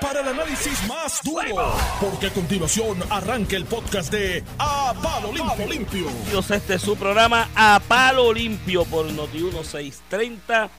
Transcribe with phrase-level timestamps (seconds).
[0.00, 6.06] para el análisis más duro, porque a continuación arranca el podcast de A Palo Limpio.
[6.48, 10.70] Este es su programa A Palo Limpio por Noti 1630,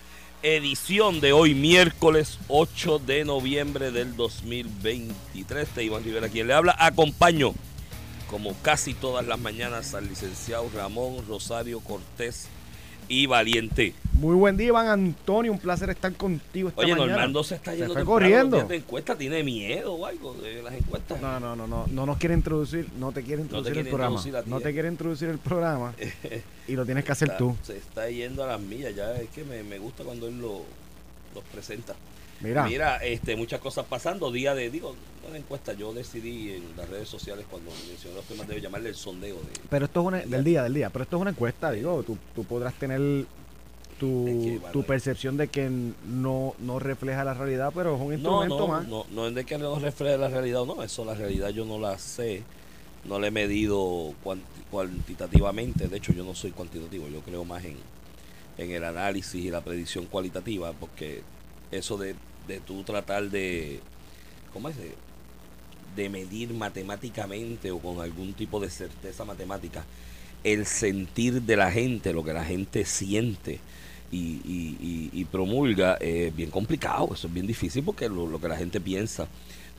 [0.42, 5.68] edición de hoy miércoles 8 de noviembre del 2023.
[5.70, 6.76] Te Iván Rivera quien le habla.
[6.80, 7.54] Acompaño,
[8.28, 12.48] como casi todas las mañanas, al licenciado Ramón Rosario Cortés
[13.08, 13.94] y Valiente.
[14.14, 15.52] Muy buen día, Iván Antonio.
[15.52, 17.12] Un placer estar contigo esta Oye, mañana.
[17.14, 18.58] Normando se está yendo temprano, corriendo.
[18.58, 19.18] ¿no tiene encuesta?
[19.18, 21.22] ¿Tiene miedo o algo de las encuestas?
[21.22, 24.16] No, no, no, no, no nos quiere introducir, no te quiere introducir el programa.
[24.18, 24.62] introducir no eh.
[24.62, 25.94] te quiere introducir el programa
[26.68, 27.56] y lo tienes que hacer Está- tú.
[27.64, 30.62] Se está yendo a las millas, ya es que me, me gusta cuando él lo,
[31.34, 31.96] los presenta.
[32.44, 34.94] Mira, Mira, este, muchas cosas pasando, día de, digo,
[35.24, 38.90] no la encuesta, yo decidí en las redes sociales cuando mencioné los temas, debo llamarle
[38.90, 39.62] el sondeo de...
[39.70, 42.18] pero esto es una, del día, del día, pero esto es una encuesta, digo, tú,
[42.36, 43.00] tú podrás tener
[43.98, 44.86] tu, Es que, tu Manuel.
[44.86, 45.70] percepción de que
[46.06, 48.88] no, no refleja la realidad, pero es un instrumento no, más.
[48.88, 51.64] no, no es de que no refleje la realidad o no, eso la realidad yo
[51.64, 52.44] no la sé,
[53.06, 57.64] no la he medido cuanti- cuantitativamente, de hecho yo no soy cuantitativo, yo creo más
[57.64, 57.78] en,
[58.58, 61.22] en el análisis y la predicción cualitativa, porque
[61.72, 62.16] eso de,
[62.48, 63.80] de tú tratar de,
[64.54, 64.76] ¿cómo es?
[65.96, 69.86] De, medir matemáticamente o con algún tipo de certeza matemática
[70.44, 73.60] el sentir de la gente, lo que la gente siente
[74.12, 78.42] y, y- y- y promulga, es bien complicado, eso es bien difícil porque lo, lo
[78.42, 79.28] que la gente piensa,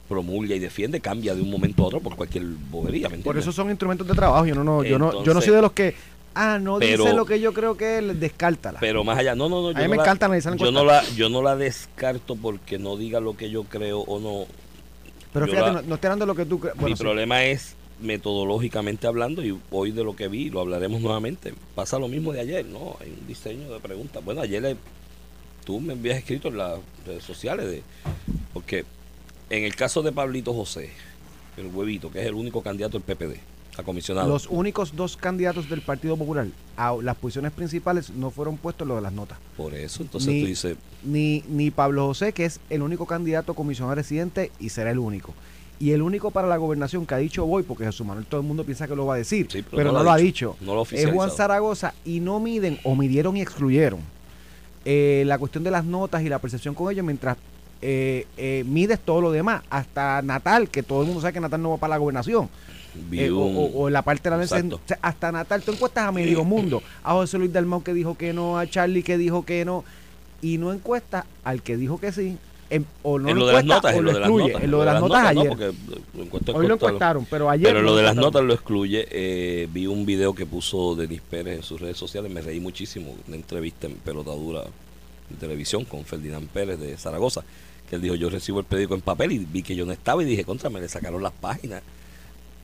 [0.09, 3.53] promulga y defiende cambia de un momento a otro por cualquier bobería, ¿me Por eso
[3.53, 4.47] son instrumentos de trabajo.
[4.47, 5.95] Yo no, no, yo no, yo no soy de los que,
[6.35, 8.79] ah, no Pero- dice lo que yo creo que es, descártala.
[8.81, 9.69] Pero más allá, no, no, no.
[9.69, 12.37] A yo mí no me la- encanta analizar yo no, la, yo no la descarto
[12.37, 14.47] porque no diga lo que yo creo o no.
[15.33, 16.77] pero yo fíjate, la- no, no estoy hablando de lo que tú crees.
[16.77, 17.03] Mi sí.
[17.03, 21.55] problema es metodológicamente hablando y hoy de lo que vi lo hablaremos nuevamente.
[21.75, 22.97] Pasa lo mismo de ayer, ¿no?
[23.01, 24.25] Hay un diseño de preguntas.
[24.25, 24.77] Bueno, ayer le-
[25.65, 27.83] tú me habías escrito en las redes sociales de
[28.53, 28.85] porque
[29.51, 30.91] en el caso de Pablito José,
[31.57, 33.39] el huevito, que es el único candidato del PPD
[33.79, 34.29] a comisionado.
[34.29, 38.97] Los únicos dos candidatos del Partido Popular a las posiciones principales no fueron puestos los
[38.97, 39.39] de las notas.
[39.57, 43.53] por eso, entonces Ni- tú dices, Ni, ni Pablo José, que es el único candidato
[43.53, 45.35] a comisionado residente y será el único.
[45.81, 48.47] Y el único para la gobernación que ha dicho voy, porque Jesús Manuel todo el
[48.47, 50.57] mundo piensa que lo va a decir, Sí, pero, no, lo ha dicho.
[50.61, 51.31] no lo es Juan.
[51.31, 53.99] Zaragoza y no miden o midieron y excluyeron
[54.85, 57.37] eh, la cuestión de las notas y la percepción con ellos mientras
[57.83, 59.63] eh, eh, mides todo lo demás.
[59.69, 62.49] Hasta Natal, que todo el mundo sabe que Natal no va para la gobernación.
[63.13, 64.63] Eh, o, o- o la parte de la sea,
[65.03, 66.83] hasta Natal, tú encuestas a medio mundo.
[67.03, 69.85] A José Luis Dalmau que dijo que no, a Charlie que dijo que no,
[70.43, 72.37] y no encuestas al que dijo que sí,
[72.71, 74.29] en- o no en lo lo de las notas, o en lo lo de las
[74.29, 74.47] excluye.
[74.53, 74.63] notas.
[74.65, 75.49] En lo de las notas no, ayer.
[75.49, 75.73] porque
[76.17, 77.67] lo encuentro Hoy lo encuestaron, pero ayer.
[77.69, 79.07] Pero no lo de las notas lo excluye.
[79.11, 83.15] Eh, vi un video que puso Denis Pérez en sus redes sociales, me reí muchísimo.
[83.27, 87.43] Una entrevista en pelotadura de televisión con Ferdinand Pérez de Zaragoza.
[87.89, 90.23] Que él dijo: Yo recibo el periódico en papel y vi que yo no estaba
[90.23, 91.83] y dije: Contra, me le sacaron las páginas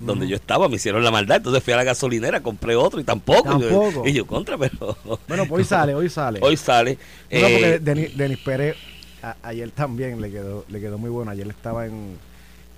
[0.01, 1.37] donde yo estaba, me hicieron la maldad.
[1.39, 3.43] Entonces fui a la gasolinera, compré otro y tampoco.
[3.59, 4.07] Tampoco.
[4.07, 4.97] Y yo, contra, pero.
[5.29, 6.41] Bueno, pues hoy sale, hoy sale.
[6.43, 6.93] Hoy sale.
[7.31, 8.77] No, porque eh, Denis, Denis Pérez
[9.23, 11.31] a- ayer también le quedó, le quedó muy bueno.
[11.31, 12.19] Ayer estaba en,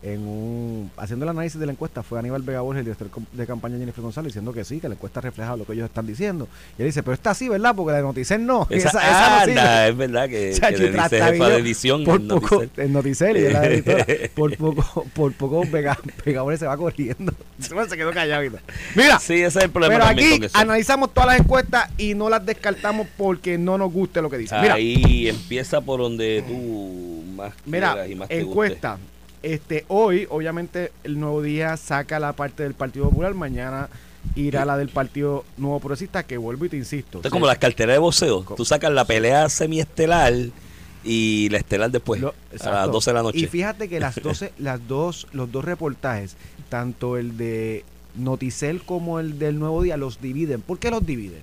[0.03, 2.03] en un haciendo el análisis de la encuesta.
[2.03, 4.95] Fue Aníbal Vega Borges, el director de campaña Jennifer González, diciendo que sí, que la
[4.95, 6.49] encuesta refleja lo que ellos están diciendo.
[6.79, 7.75] Y él dice, pero está así, ¿verdad?
[7.75, 8.67] Porque la de Noticel no.
[8.71, 9.61] esa, esa, esa no sirve.
[9.61, 12.05] anda, es verdad que, Chacho, que es trata jefa de edición.
[12.05, 16.61] por en poco, en Noticel y la editora, por poco, por poco Vega, Vega Borges
[16.61, 17.33] se va corriendo.
[17.59, 18.43] se quedó callado.
[18.97, 20.59] Mira, Sí, ese es el problema pero aquí con eso.
[20.59, 24.57] analizamos todas las encuestas y no las descartamos porque no nos guste lo que dice.
[24.61, 28.99] Mira, Ahí empieza por donde tú más Mira, y más te encuesta.
[29.43, 33.35] Este, hoy, obviamente, el nuevo día saca la parte del Partido Popular.
[33.35, 33.89] Mañana
[34.37, 37.19] irá la del Partido Nuevo Progresista, que vuelvo y te insisto.
[37.19, 38.43] Esto es sí, como las carteras de boxeo.
[38.57, 40.33] Tú sacas la pelea semiestelar
[41.05, 42.93] y la estelar después, lo- a las exacto.
[42.93, 43.39] 12 de la noche.
[43.39, 46.37] Y fíjate que las 12, las dos, los dos reportajes,
[46.69, 50.61] tanto el de Noticel como el del Nuevo Día, los dividen.
[50.63, 51.41] ¿Por qué los dividen?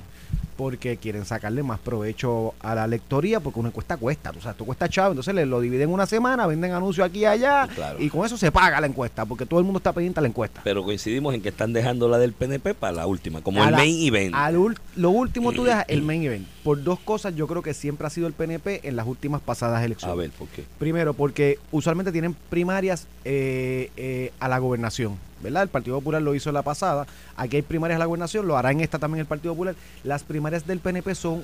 [0.60, 4.66] Porque quieren sacarle más provecho a la lectoría, porque una encuesta cuesta, o sea, esto
[4.66, 7.98] cuesta chavo, entonces le lo dividen una semana, venden anuncios aquí y allá, Claro.
[7.98, 10.28] y con eso se paga la encuesta, porque todo el mundo está pendiente a la
[10.28, 10.60] encuesta.
[10.66, 13.72] Pero coincidimos en que están dejando la del PNP para la última, como A el
[13.72, 14.36] la- main event.
[14.36, 14.58] Al
[14.98, 16.46] lo último tú dejas el main event.
[16.62, 19.82] Por dos cosas yo creo que siempre ha sido el PNP en las últimas pasadas
[19.86, 20.12] elecciones.
[20.14, 20.66] A ver, ¿por qué?
[20.78, 25.64] Primero, porque usualmente tienen primarias eh, eh, a la gobernación, ¿verdad?
[25.64, 28.58] El Partido Popular lo hizo en la pasada, aquí hay primarias a la gobernación, lo
[28.58, 29.76] hará en esta también el Partido Popular.
[30.04, 31.44] Las primarias del PNP son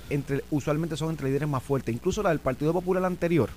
[0.51, 3.50] usualmente son entre líderes más fuertes, incluso la del Partido Popular anterior,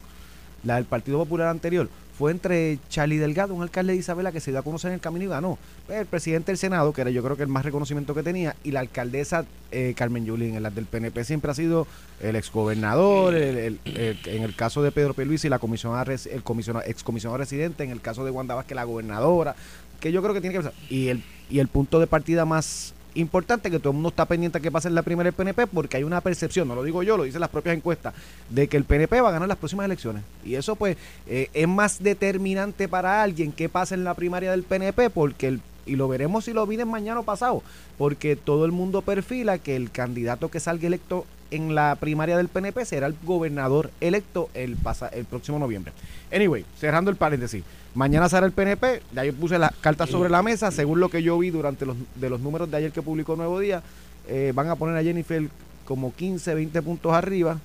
[0.64, 1.88] la del Partido Popular anterior
[2.19, 5.00] fue entre Charlie Delgado, un alcalde de Isabela que se dio a conocer en el
[5.00, 5.56] camino y ganó.
[5.88, 8.73] El presidente del Senado, que era yo creo que el más reconocimiento que tenía, y
[8.73, 11.87] la alcaldesa eh, Carmen Yulín, en la del PNP siempre ha sido
[12.20, 17.91] el exgobernador, en el caso de Pedro y la comisionada, el comisionado, excomisionado residente, en
[17.91, 19.55] el caso de Wanda Vázquez, la gobernadora,
[20.00, 20.75] que yo creo que tiene que pasar.
[20.89, 24.59] Y el, y el punto de partida más importante que todo el mundo está pendiente
[24.59, 27.03] a que pase en la primera el PNP porque hay una percepción, no lo digo
[27.03, 28.15] yo, lo dicen las propias encuestas,
[28.49, 30.23] de que el PNP va a ganar las próximas elecciones.
[30.45, 30.97] Y eso pues
[31.27, 35.61] eh, es más determinante para alguien que pase en la primaria del PNP porque el
[35.89, 37.62] y lo veremos si lo vienen mañana o pasado,
[37.97, 42.49] porque todo el mundo perfila que el candidato que salga electo en la primaria del
[42.49, 44.77] PNP será el gobernador electo el,
[45.12, 45.93] el próximo noviembre.
[46.33, 47.65] Anyway, cerrando el paréntesis,
[47.95, 51.23] mañana será el PNP, ya yo puse las cartas sobre la mesa, según lo que
[51.23, 53.83] yo vi durante los, de los números de ayer que publicó Nuevo Día,
[54.29, 55.49] eh, van a poner a Jennifer
[55.85, 57.59] como 15, 20 puntos arriba.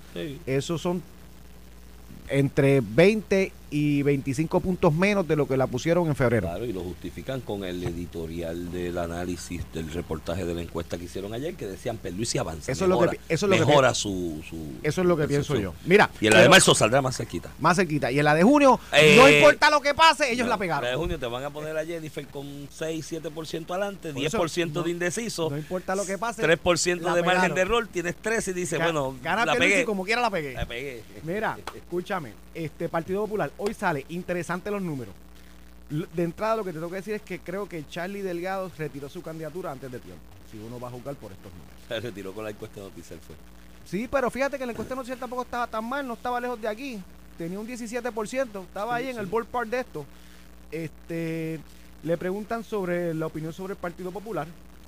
[0.45, 1.03] Esos son
[2.29, 6.47] entre 20 y 25 puntos menos de lo que la pusieron en febrero.
[6.47, 11.05] Claro, y lo justifican con el editorial del análisis del reportaje de la encuesta que
[11.05, 12.71] hicieron ayer, que decían y avanza.
[12.71, 14.43] Eso es lo que, eso es lo mejora que, su,
[14.83, 15.73] Eso es lo que pienso yo.
[15.85, 16.07] Mira.
[16.21, 17.49] Y en la de marzo saldrá más cerquita.
[17.59, 18.11] Más cerquita.
[18.11, 20.83] Y en la de junio, eh, no importa lo que pase, ellos la pegaron.
[20.83, 24.83] En la de junio te van a poner a Jennifer con 6, 7% adelante, 10%
[24.83, 25.49] de indeciso.
[25.49, 26.43] No importa lo que pase.
[26.43, 29.83] 3% de margen de error, tienes 3 y dices, bueno, la pegué.
[29.83, 30.53] como quiera la pegué.
[30.53, 31.03] La pegué.
[31.23, 35.13] Mira, escúchame, este Partido Popular, hoy sale interesante los números.
[35.89, 39.10] De entrada lo que te tengo que decir es que creo que Charlie Delgado retiró
[39.10, 40.21] su candidatura antes de tiempo.
[40.51, 41.74] Si uno va a jugar por estos números.
[41.88, 43.36] Se retiró con la encuesta de Noticiel fue.
[43.86, 46.60] Sí, pero fíjate que la encuesta de Noticiel tampoco estaba tan mal, no estaba lejos
[46.62, 47.01] de aquí.
[47.38, 50.06] Tenía un 17%, estaba ahí en el ballpark de esto.
[50.71, 51.60] Este,
[52.04, 54.48] le preguntan sobre la opinión sobre el Partido Popular.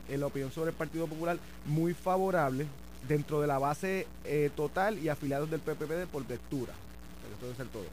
[0.09, 2.67] Eh, la opinión sobre el Partido Popular muy favorable
[3.07, 6.73] dentro de la base eh, total y afiliados del PPP por lectura.
[7.57, 7.83] Ser todo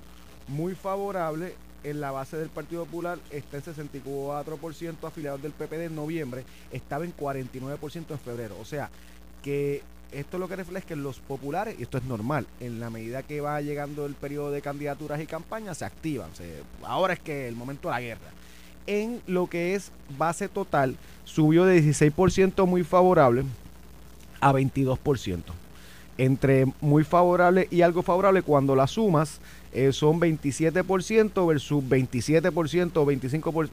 [0.49, 1.55] muy favorable.
[1.85, 7.05] En la base del Partido Popular está en 64% afiliados del PPD en noviembre, estaba
[7.05, 8.57] en 49% en febrero.
[8.61, 8.89] O sea,
[9.43, 12.91] que esto lo que refleja es que los populares, y esto es normal, en la
[12.91, 16.31] medida que va llegando el periodo de candidaturas y campañas, se activan.
[16.85, 18.31] ahora es que el momento de la guerra.
[18.87, 23.45] En lo que es base total, subió de 16% muy favorable
[24.41, 25.43] a 22%.
[26.19, 29.41] Entre muy favorable y algo favorable, cuando las sumas,
[29.73, 33.67] eh, son 27% versus 27% o 25%.
[33.67, 33.71] Eh,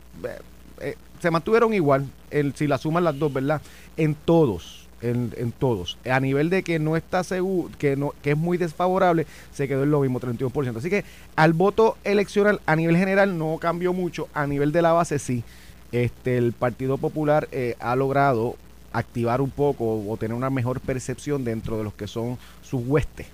[0.82, 2.08] eh, se mantuvieron igual,
[2.56, 3.62] si la suman las dos, ¿verdad?
[3.98, 5.98] En todos, en, todos.
[6.10, 9.84] A nivel de que no está seguro, que, no, que es muy desfavorable, se quedó
[9.84, 10.78] en lo mismo, 31%.
[10.78, 11.04] Así que
[11.36, 15.44] al voto eleccional a nivel general no cambió mucho, a nivel de la base sí.
[15.92, 17.50] Este, el Partido Popular
[17.80, 18.56] ha logrado
[18.94, 23.28] activar un poco o tener una mejor percepción dentro de los que son sus huestes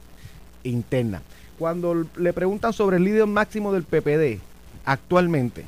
[0.64, 1.22] internas
[1.58, 4.40] cuando le preguntan sobre el líder máximo del PPD
[4.86, 5.66] actualmente,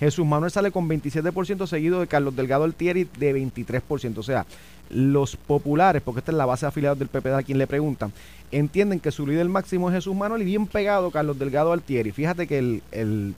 [0.00, 4.16] Jesús Manuel sale con 27% seguido de Carlos Delgado Altieri de 23%.
[4.16, 4.46] O sea,
[4.88, 8.12] los populares, porque esta es la base de afiliados del PPD a quien le preguntan,
[8.50, 12.12] entienden que su líder máximo es Jesús Manuel y bien pegado Carlos Delgado Altieri.
[12.12, 13.34] Fíjate que el,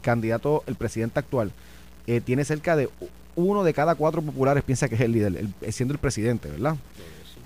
[0.00, 1.50] candidato, el presidente actual,
[2.06, 2.88] eh, tiene cerca de
[3.34, 6.76] uno de cada cuatro populares piensa que es el líder, siendo el presidente, ¿verdad?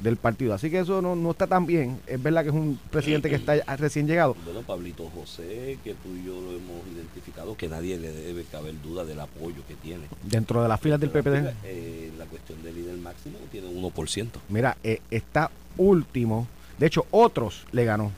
[0.03, 0.55] Del partido.
[0.55, 2.01] Así que eso no, no está tan bien.
[2.07, 4.37] Es verdad que es un presidente que está recién llegado.
[4.45, 8.75] Bueno, Pablito José, que tú y yo lo hemos identificado, que nadie le debe caber
[8.83, 10.05] duda del apoyo que tiene.
[10.23, 11.55] Dentro de las filas del PPD.
[11.65, 14.29] Eh, la cuestión del líder máximo tiene un 1%.
[14.49, 16.47] Mira, eh, está último.
[16.79, 18.13] De hecho, otros le ganó.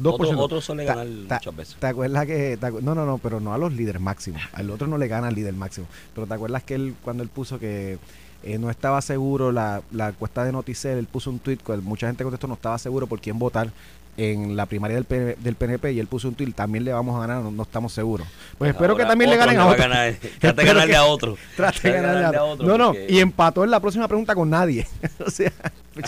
[0.00, 0.38] 2%.
[0.38, 1.76] Otros son le ganan muchas veces.
[1.76, 2.58] ¿Te acuerdas que.?
[2.82, 4.42] no, no, no, pero no a los líderes máximos.
[4.52, 5.86] Al otro no le gana al líder máximo.
[6.14, 7.98] Pero ¿te acuerdas que él, cuando él puso que
[8.46, 12.22] eh, no estaba seguro la, la encuesta de Noticel, él puso un tweet, mucha gente
[12.22, 13.72] contestó, no estaba seguro por quién votar
[14.16, 17.26] en la primaria del, del PNP y él puso un tweet, también le vamos a
[17.26, 18.24] ganar, no, estamos seguros.
[18.56, 19.84] Pues espero que también le ganen a otro.
[20.38, 21.36] trate de ganarle a otro.
[21.56, 22.66] Trate de ganarle a otro.
[22.68, 24.86] No, no, y empató en la próxima pregunta con nadie.
[25.26, 25.52] o sea,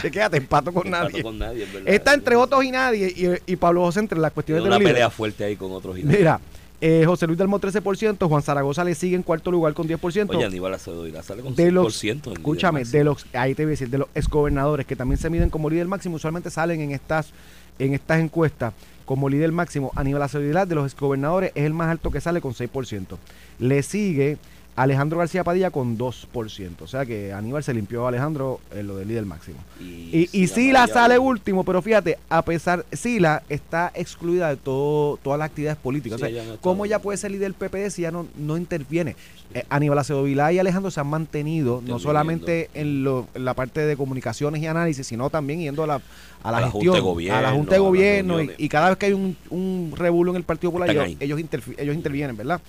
[0.00, 1.20] chequéate, empató con nadie.
[1.24, 4.68] con nadie Está entre otros y nadie y, y Pablo José entre las cuestiones de
[4.68, 6.18] una pelea fuerte ahí con otros y nadie.
[6.18, 6.40] Mira,
[6.80, 10.28] eh, José Luis Dalmo 13%, Juan Zaragoza le sigue en cuarto lugar con 10%.
[10.30, 13.90] Oye, Aníbal Acevedo sale con de Los, escúchame, de los, ahí te voy a decir,
[13.90, 17.32] de los exgobernadores que también se miden como líder máximo, usualmente salen en estas,
[17.80, 19.90] en estas encuestas como líder máximo.
[19.96, 23.16] Aníbal Acevedo de los exgobernadores es el más alto que sale con 6%.
[23.58, 24.38] Le sigue
[24.78, 26.70] Alejandro García Padilla con 2%.
[26.82, 29.58] O sea que Aníbal se limpió a Alejandro en lo del líder máximo.
[29.80, 35.36] Y, y, Sila sale último, pero fíjate, a pesar, Sila está excluida de todo, todas
[35.36, 36.22] las actividades políticas.
[36.22, 39.16] o sea, ¿cómo ella puede ser líder del PPD si ya no, no interviene?
[39.52, 43.80] Eh, Aníbal Acedo Vilá y Alejandro se han mantenido no solamente en, lo, la parte
[43.80, 46.02] de comunicaciones y análisis, sino también yendo a la,
[46.44, 46.94] a la, gestión,
[47.32, 48.40] a la Junta de Gobierno.
[48.56, 51.40] Y, cada vez que hay un, un revuelo en el Partido Popular, ellos, ellos,
[51.78, 52.60] ellos intervienen, ¿verdad?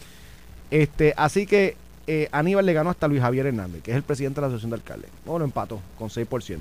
[0.72, 1.76] Este, así que
[2.12, 4.72] eh, Aníbal le ganó hasta Luis Javier Hernández, que es el presidente de la Asociación
[4.72, 5.12] de Alcaldes.
[5.28, 6.60] Bueno, empató con 6%.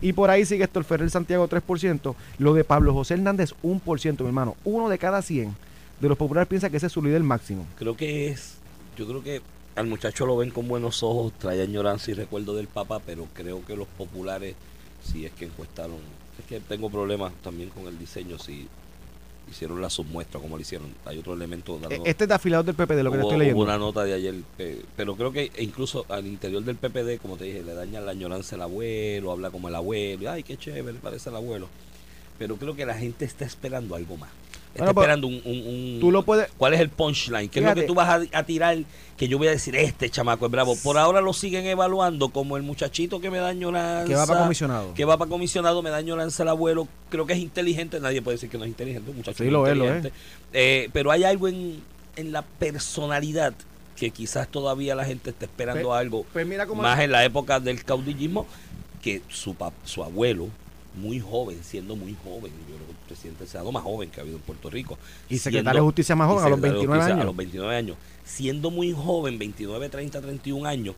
[0.00, 2.14] Y por ahí sigue Héctor Ferrer Santiago 3%.
[2.38, 4.56] Lo de Pablo José Hernández 1%, mi hermano.
[4.64, 5.54] Uno de cada 100
[6.00, 7.66] de los populares piensa que ese es su líder máximo.
[7.78, 8.54] Creo que es,
[8.96, 9.42] yo creo que
[9.74, 13.62] al muchacho lo ven con buenos ojos, trae añoranza y recuerdo del Papa, pero creo
[13.66, 14.54] que los populares,
[15.04, 15.98] si es que encuestaron,
[16.38, 18.66] es que tengo problemas también con el diseño, si
[19.50, 20.92] hicieron la submuestra como lo hicieron.
[21.04, 21.78] Hay otro elemento.
[21.90, 23.58] E, este es de del PPD, lo que estoy leyendo.
[23.58, 27.36] Hubo una nota de ayer, eh, pero creo que incluso al interior del PPD, como
[27.36, 30.98] te dije, le daña la añoranza al abuelo, habla como el abuelo, ay, qué chévere,
[30.98, 31.68] parece el abuelo.
[32.38, 34.30] Pero creo que la gente está esperando algo más.
[34.78, 37.48] Está pues, esperando un, tú lo puedes, ¿Cuál es el punchline?
[37.48, 38.76] ¿Qué es lo que tú vas a, tirar?
[39.16, 40.76] Que yo voy a decir, este chamaco es bravo.
[40.76, 44.40] Por ahora lo siguen evaluando como el muchachito que me daño la Que va para
[44.40, 44.92] comisionado.
[44.92, 46.86] Que va para comisionado, me daño lanza el abuelo.
[47.08, 47.98] Creo que es inteligente.
[48.00, 49.10] Nadie puede decir que no es inteligente.
[49.10, 50.12] Un muchacho sí, lo inteligente.
[50.52, 51.82] Eh, pero hay algo en,
[52.16, 53.54] en la personalidad
[53.96, 56.26] que quizás todavía la gente está esperando algo.
[56.34, 58.46] Pues más en la época del caudillismo
[59.00, 60.48] que su, su abuelo
[60.96, 62.52] muy joven, siendo muy joven.
[62.68, 64.98] Yo creo que el presidente del Senado más joven que ha habido en Puerto Rico.
[65.28, 67.20] Y secretario de Justicia más joven a los 29 años.
[67.20, 67.96] A los 29 años.
[68.24, 70.94] Siendo muy joven, 29, 30, 31 años,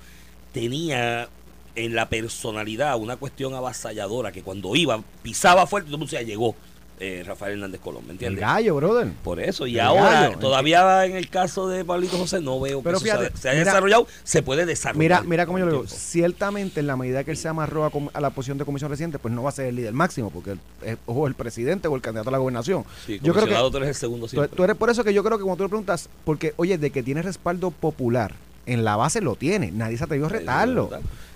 [0.53, 1.29] tenía
[1.75, 6.25] en la personalidad una cuestión avasalladora que cuando iba pisaba fuerte, todo el mundo se
[6.25, 6.57] llegó
[7.01, 8.43] eh, Rafael Hernández Colón, ¿me entiendes?
[8.43, 9.09] El gallo, brother.
[9.23, 13.11] Por eso, y ahora, todavía en el caso de Pablito José, no veo Pero que
[13.35, 14.99] se, haya desarrollado, se puede desarrollar.
[14.99, 18.21] Mira, mira cómo yo lo digo, ciertamente en la medida que él se amarró a,
[18.21, 20.99] la posición de comisión reciente, pues no va a ser el líder máximo, porque es
[21.07, 22.85] o el presidente o el candidato a la gobernación.
[23.07, 24.55] yo creo que tú eres el segundo siempre.
[24.55, 26.91] Tú, eres por eso que yo creo que cuando tú le preguntas, porque, oye, de
[26.91, 28.35] que tiene respaldo popular,
[28.69, 30.91] en la base lo tiene, nadie se atrevió a retarlo.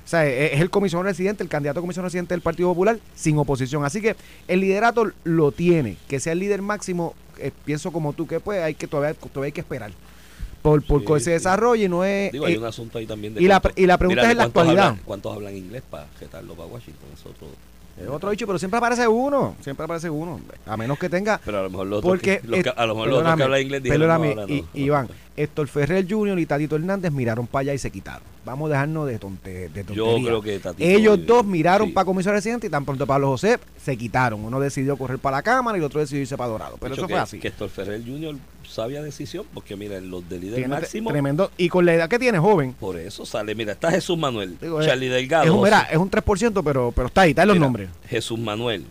[0.05, 2.99] O sea, e-, es el comisionado residente, el candidato a comisionado residente del Partido Popular
[3.15, 3.85] sin oposición.
[3.85, 4.17] Así que
[4.49, 5.97] el liderato lo tiene.
[6.09, 9.47] Que sea el líder máximo, eh, pienso como tú, que pues hay que todavía, todavía
[9.47, 9.93] hay que esperar.
[10.61, 12.31] Por, por que se desarrolle no es...
[12.31, 13.43] Digo, hay eh, un asunto ahí también de...
[13.43, 14.97] Y, la, y la pregunta es en la actualidad.
[15.05, 17.09] ¿Cuántos hablan inglés para jetarlo para Washington?
[17.15, 17.49] Es otro...
[18.01, 19.55] Es otro dicho, pero siempre aparece uno.
[19.61, 20.41] Siempre aparece uno.
[20.67, 21.41] A menos que tenga.
[21.45, 24.37] Pero a lo mejor los porque, que, a lo mejor los que hablan inglés perdóname,
[24.49, 26.39] y, Iván, Héctor Ferrer Jr.
[26.39, 28.23] y Tatito Hernández miraron para allá y se quitaron.
[28.45, 29.95] Vamos a dejarnos de, tonte, de tontería.
[29.95, 33.59] Yo creo que Tatito, Ellos dos miraron para Comisión Residente y tan pronto Pablo José
[33.83, 34.45] se quitaron.
[34.45, 36.77] Uno decidió correr para la Cámara y el otro decidió irse para Dorado.
[36.81, 37.39] Pero eso fue así.
[37.39, 38.37] Que Héctor Ferrer Jr
[38.73, 41.11] sabia decisión, porque mira, los de líder máximo.
[41.11, 41.50] Tremendo.
[41.57, 42.75] Y con la edad que tiene, joven.
[42.79, 45.45] Por eso sale, mira, está Jesús Manuel, Charlie Delgado.
[45.45, 47.91] Es un, es un 3%, pero, pero está ahí, está en los nombres.
[48.09, 48.85] Jesús Manuel,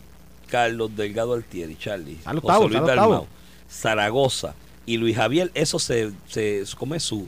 [0.49, 3.27] Carlos Delgado Altieri, Charlie, José Luis Dalmau,
[3.69, 4.53] Zaragoza
[4.85, 7.27] y Luis Javier, eso se, se ¿cómo es su?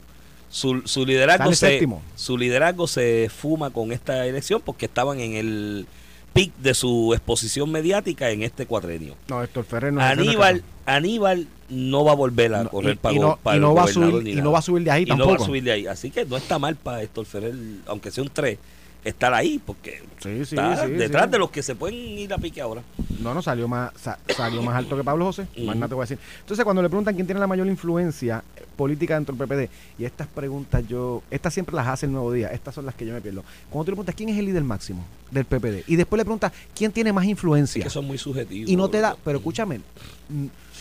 [0.50, 5.88] Su, su liderazgo se, su liderazgo se fuma con esta elección porque estaban en el
[6.34, 9.16] pic de su exposición mediática en este cuatrenio.
[9.30, 13.40] No, Héctor Ferrer no Aníbal, Aníbal no va a volver a correr para, y no,
[13.54, 15.32] y no va a subir, y no va a subir de ahí tampoco.
[15.32, 15.88] no va a subir de ahí.
[15.88, 17.56] Así que no está mal para Héctor Ferrer,
[17.88, 18.58] aunque sea un 3,
[19.04, 22.82] estar ahí, porque está detrás de los que se pueden ir a pique ahora.
[23.20, 23.92] No, no, salió más,
[24.36, 26.20] salió más alto que Pablo José, más nada te voy a decir.
[26.40, 28.44] Entonces, cuando le preguntan quién tiene la mayor influencia
[28.76, 32.50] política dentro del PPD, y estas preguntas yo, estas siempre las hace el Nuevo Día,
[32.50, 33.44] estas son las que yo me pierdo.
[33.70, 36.52] Cuando tú le preguntas quién es el líder máximo del PPD, y después le preguntas
[36.76, 37.84] quién tiene más influencia.
[37.84, 38.70] que son muy subjetivos.
[38.70, 39.82] Y no te da, pero escúchame,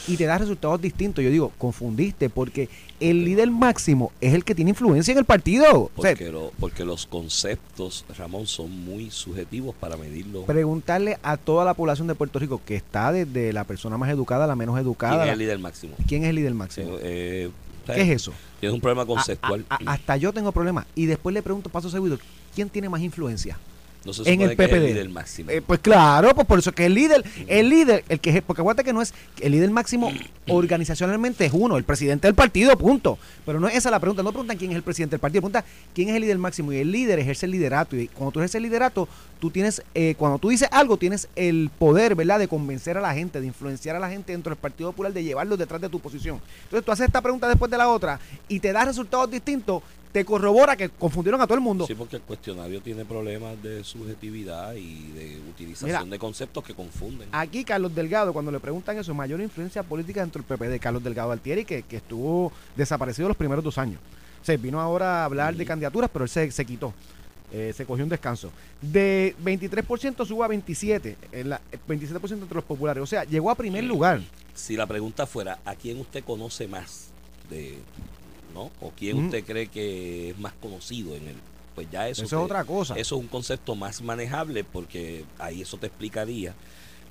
[0.09, 1.23] y te da resultados distintos.
[1.25, 2.69] Yo digo, confundiste, porque
[3.01, 5.91] el líder máximo es el que tiene influencia en el partido.
[5.95, 10.43] Porque, porque los conceptos, Ramón, son muy subjetivos para medirlo.
[10.43, 14.45] Preguntarle a toda la población de Puerto Rico, que está desde la persona más educada
[14.45, 15.17] a la menos educada.
[15.17, 15.95] ¿Quién es el líder máximo?
[16.07, 16.97] ¿Quién es el líder máximo?
[17.01, 17.51] Eh,
[17.87, 18.33] ¿Qué es eso?
[18.61, 19.65] Es un problema conceptual.
[19.69, 20.87] hasta yo tengo problemas.
[20.95, 22.19] Y después le pregunto, paso seguido,
[22.55, 23.59] ¿quién tiene más influencia?
[24.05, 24.75] No se en el PPD.
[24.75, 25.51] el líder máximo.
[25.51, 28.61] Eh, pues claro, pues por eso que el líder, el líder, el que es, porque
[28.61, 30.13] aguanta que no es, el líder máximo
[30.49, 33.19] organizacionalmente es uno, el presidente del partido, punto.
[33.47, 35.65] Pero no es esa la pregunta, no preguntan quién es el presidente del partido, preguntan
[35.95, 38.57] quién es el líder máximo y el líder ejerce el liderato y cuando tú ejerces
[38.57, 39.09] el liderato,
[39.41, 43.15] tú tienes, eh, cuando tú dices algo, tienes el poder, ¿verdad?, de convencer a la
[43.15, 46.01] gente, de influenciar a la gente dentro del Partido Popular, de llevarlos detrás de tu
[46.01, 46.41] posición.
[46.65, 49.83] Entonces tú haces esta pregunta después de la otra y te da resultados distintos
[50.13, 51.87] te corrobora que confundieron a todo el mundo.
[51.87, 57.29] Sí, porque el cuestionario tiene problemas de subjetividad y de utilización de conceptos que confunden.
[57.33, 61.33] Aquí Carlos Delgado, cuando le preguntan eso, mayor influencia política dentro del PPD, Carlos Delgado
[61.33, 64.01] Altieri, que, que estuvo desaparecido los primeros dos años.
[64.43, 66.93] Se vino ahora a hablar de candidaturas, pero él se, se quitó.
[67.51, 68.51] Eh, se cogió un descanso.
[68.81, 73.03] De 23% sube a 27%, en la, 27% entre los populares.
[73.03, 74.21] O sea, llegó a primer lugar.
[74.55, 77.13] Si la pregunta fuera, ¿a quién usted conoce más?
[77.53, 77.79] de
[78.53, 78.71] ¿no?
[78.81, 79.25] ¿O quién Mm.
[79.27, 81.37] usted cree que es más conocido en él?
[81.75, 82.95] Pues ya eso, Eso es otra cosa.
[82.95, 86.55] Eso es un concepto más manejable porque ahí eso te explicaría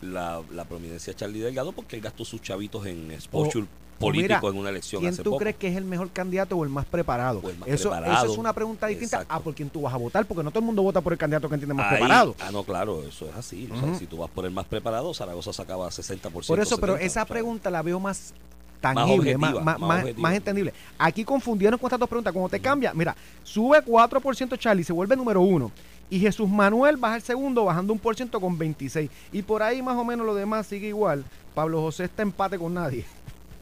[0.02, 3.66] la, la prominencia de Charlie Delgado porque él gastó sus chavitos en exposure
[4.00, 5.42] político mira, en una elección ¿Quién hace tú poco.
[5.42, 7.40] crees que es el mejor candidato o el más preparado?
[7.44, 8.24] O el más eso, preparado.
[8.24, 9.34] eso es una pregunta distinta Exacto.
[9.36, 11.20] a por quién tú vas a votar, porque no todo el mundo vota por el
[11.20, 12.36] candidato que entiende más Ahí- preparado.
[12.40, 13.68] Ah, no, claro, eso es así.
[13.72, 14.00] O sea, Ujú.
[14.00, 16.48] si tú vas por el más preparado, Zaragoza sacaba 60%.
[16.48, 18.34] Por eso, pero 70, esa o sea, pregunta la veo más
[18.82, 20.74] tangible, más, objetiva, más, más más- entendible.
[20.98, 22.34] Aquí confundieron con estas dos preguntas.
[22.34, 25.72] Cuando te cambia, mira, sube 4% Charlie, se vuelve número uno.
[26.10, 29.10] Y Jesús Manuel baja el segundo, bajando un por ciento con 26.
[29.32, 31.24] Y por ahí más o menos lo demás sigue igual.
[31.56, 33.06] Pablo José está empate con nadie.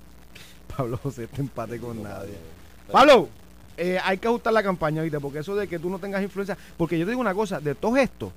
[0.75, 2.37] Pablo José está empate con nadie.
[2.91, 3.29] Pablo,
[3.77, 5.19] eh, hay que ajustar la campaña, ¿viste?
[5.19, 6.57] Porque eso de que tú no tengas influencia.
[6.77, 8.31] Porque yo te digo una cosa, de todo esto,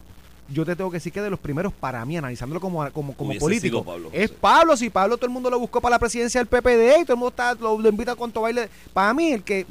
[0.53, 3.35] yo te tengo que decir que de los primeros para mí, analizándolo como, como, como
[3.35, 4.31] político, Pablo es.
[4.31, 4.77] Pablo.
[4.77, 7.19] Si Pablo todo el mundo lo buscó para la presidencia del PPD y todo el
[7.19, 8.69] mundo está, lo, lo invita a cuanto baile.
[8.93, 9.67] Para mí, el que,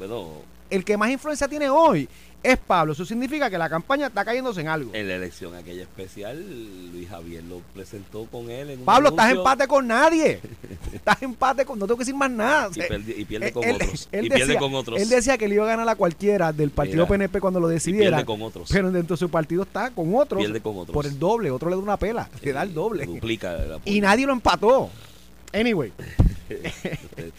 [0.70, 2.08] el que más influencia tiene hoy
[2.42, 2.92] es Pablo.
[2.92, 4.90] Eso significa que la campaña está cayéndose en algo.
[4.94, 6.42] en la elección aquella especial,
[6.92, 8.70] Luis Javier lo presentó con él.
[8.70, 10.40] En un Pablo, estás en empate con nadie.
[10.92, 11.78] estás en empate con.
[11.78, 12.68] No tengo que decir más nada.
[12.74, 14.08] Y, perdi- y pierde Él- con él- otros.
[14.12, 15.00] él y pierde decía- con otros.
[15.00, 17.70] Él decía que le iba a ganar a cualquiera del partido Mira, PNP cuando lo
[17.70, 18.10] y decidiera.
[18.18, 18.68] pierde con otros.
[18.72, 20.40] Pero dentro de su partido está con otros.
[20.40, 20.92] Pierde con otros.
[20.94, 21.50] Por el doble.
[21.50, 22.28] Otro le da una pela.
[22.42, 23.06] Le da el doble.
[23.06, 24.90] Duplica la Y nadie lo empató.
[25.52, 25.92] Anyway.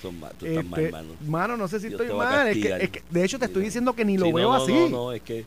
[0.01, 1.09] Son ma- tú estás mal, este, mano.
[1.27, 2.47] mano, no sé si Dios estoy mal.
[2.47, 4.49] Es que, es que, de hecho, te estoy diciendo que ni lo Sí, no, veo
[4.49, 4.71] no, así.
[4.73, 5.45] No, no, es que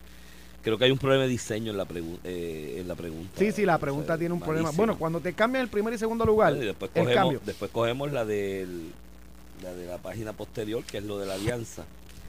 [0.62, 3.30] creo que hay un problema de diseño en la, pregu- eh, en la pregunta.
[3.38, 4.70] Sí, sí, la O sea, pregunta tiene un problema.
[4.73, 7.40] Bueno, cuando te cambian el primer y segundo lugar, Bueno, y después el cogemos, cambio.
[7.44, 8.90] después cogemos la del
[9.62, 11.85] la de la página posterior, que es lo de la alianza.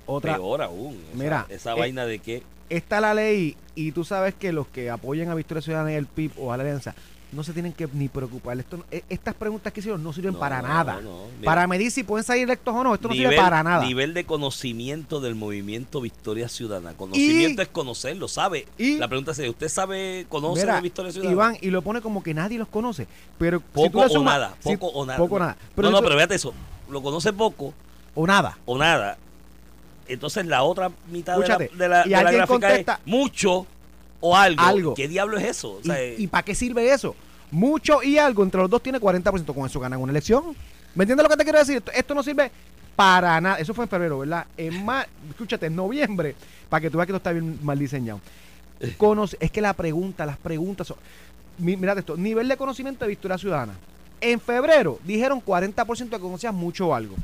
[0.05, 0.97] Otra, Peor aún.
[1.13, 4.89] Mira, esa eh, vaina de que está la ley y tú sabes que los que
[4.89, 6.95] apoyen a Victoria Ciudadana y el PIB o a la alianza
[7.31, 8.57] no se tienen que ni preocupar.
[8.57, 11.01] Esto, eh, estas preguntas que hicieron no sirven No, para nada.
[11.01, 13.85] no, para medir si pueden salir electos o no, esto no sirve para nada.
[13.85, 16.93] nivel de conocimiento del movimiento Victoria Ciudadana.
[16.95, 18.65] Conocimiento Y- es conocerlo, ¿sabe?
[18.77, 21.33] y- la pregunta es, ¿usted sabe, conoce Mira, a Victoria Ciudadana?
[21.33, 23.07] Iván, y lo pone como que nadie los conoce.
[23.37, 25.17] Pero si poco o nada, si- poco o nada.
[25.19, 25.57] Poco nada.
[25.75, 26.53] Pero no, no, pero fíjate eso.
[26.89, 27.73] Lo conoce poco
[28.15, 28.57] o nada.
[28.65, 29.17] o nada.
[30.07, 33.07] Entonces la otra mitad de la, de la, y de la alguien gráfica contesta- es
[33.07, 33.67] mucho
[34.19, 34.61] o algo.
[34.61, 34.93] Algo.
[34.93, 35.73] ¿Qué diablo es eso?
[35.73, 37.15] O sea, ¿Y, para qué sirve eso?
[37.51, 39.53] Mucho y algo entre los dos tiene 40%.
[39.53, 40.55] Con eso ganan una elección.
[40.95, 41.77] ¿Me entiendes lo que te quiero decir?
[41.77, 42.51] Esto, esto no sirve
[42.95, 43.59] para nada.
[43.59, 44.45] Eso fue en febrero, ¿verdad?
[44.57, 46.35] En mar, escúchate, en noviembre,
[46.69, 48.19] para que tú veas que esto está bien mal diseñado.
[48.97, 50.97] Conoce, es que la pregunta, las preguntas son.
[51.59, 53.73] mi- Mírate esto, nivel de conocimiento de Victoria Ciudadana.
[54.19, 57.15] En febrero dijeron 40% que conocías mucho o algo.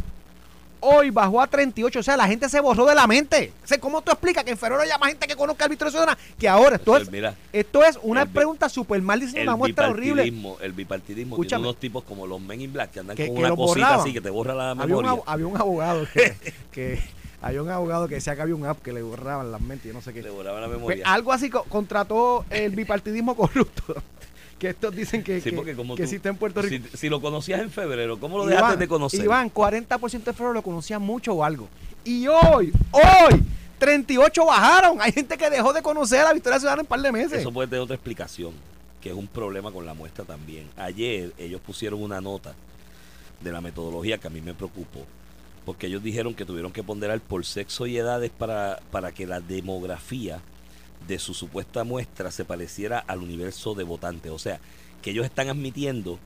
[0.85, 3.53] Hoy bajó a 38, o sea, la gente se borró de la mente.
[3.63, 5.91] O sea, ¿Cómo tú explicas que en febrero haya más gente que conozca a Victoria
[5.91, 6.75] Ciudadana que ahora?
[6.75, 10.23] Esto Pues es, mira, esto es una el pregunta súper mal diseñada, una muestra horrible.
[10.61, 11.61] el bipartidismo Escúchame.
[11.61, 13.65] tiene unos tipos como los Men in Black que andan Que- con que una cosita
[13.85, 13.99] borraban.
[14.01, 15.11] así que te borra la Había un, memoria.
[15.11, 16.35] ab- había un abogado que,
[16.73, 16.99] que-
[17.41, 19.93] había un abogado que decía que había un app que le borraban las mentes, yo
[19.93, 20.21] no sé qué.
[20.21, 21.05] Le borraba la Pues, memoria.
[21.13, 23.95] algo así co- contrató el bipartidismo corrupto.
[24.59, 26.87] Que estos dicen que, Sí, que- como que tú- existe en Puerto Rico.
[26.91, 29.23] Si, si lo conocías en febrero, ¿cómo lo dejaste de conocer?
[29.23, 31.67] Iván, 40% de febrero lo conocían mucho o algo.
[32.05, 33.43] Y hoy, hoy,
[33.77, 35.01] 38 bajaron.
[35.01, 37.39] Hay gente que dejó de conocer a la Victoria Ciudadana en un par de meses.
[37.39, 38.53] Eso puede tener otra explicación,
[39.01, 40.69] que es un problema con la muestra también.
[40.77, 42.53] Ayer ellos pusieron una nota
[43.41, 45.05] de la metodología que a mí me preocupó,
[45.65, 49.41] porque ellos dijeron que tuvieron que ponderar por sexo y edades para, para que la
[49.41, 50.39] demografía
[51.07, 54.31] de su supuesta muestra se pareciera al universo de votantes.
[54.31, 54.59] O sea,
[55.01, 56.19] que ellos están admitiendo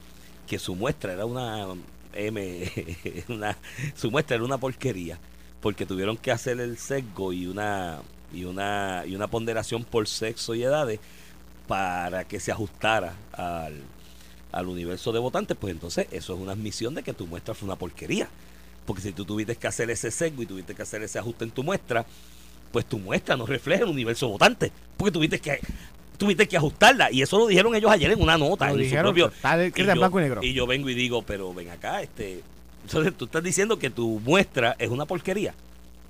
[0.47, 1.67] que su muestra era una
[2.13, 2.71] M,
[3.29, 3.57] una,
[3.95, 5.19] su muestra era una porquería,
[5.61, 8.01] porque tuvieron que hacer el sesgo y una
[8.33, 10.99] y una y una ponderación por sexo y edades
[11.67, 13.81] para que se ajustara al,
[14.51, 17.67] al universo de votantes, pues entonces eso es una admisión de que tu muestra fue
[17.67, 18.29] una porquería.
[18.85, 21.51] Porque si tú tuviste que hacer ese sesgo y tuviste que hacer ese ajuste en
[21.51, 22.05] tu muestra,
[22.71, 24.71] pues tu muestra no refleja el universo votante.
[24.97, 25.59] Porque tuviste que
[26.17, 27.11] tuviste que ajustarla.
[27.11, 28.65] Y eso lo dijeron ellos ayer en una nota.
[28.65, 30.43] Lo en su dijeron, propio, está escrito y yo- blanco y negro.
[30.43, 32.41] Y yo vengo y digo, pero ven acá, este.
[32.83, 35.53] Entonces tú estás diciendo que tu muestra es una porquería.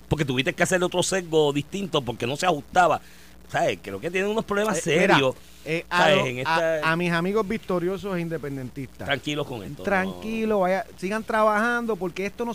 [0.07, 3.01] Porque tuviste que hacer otro sesgo distinto porque no se ajustaba.
[3.49, 3.79] ¿Sabes?
[3.81, 5.35] Creo que tienen unos problemas Eh, mira, serios.
[5.63, 6.17] eh, a, ¿sabes?
[6.17, 9.05] lo- En a- esta- a mis amigos victoriosos e independentistas.
[9.05, 9.83] Tranquilos con esto.
[9.83, 12.51] Tranquilo, vaya, sigan trabajando porque esto no,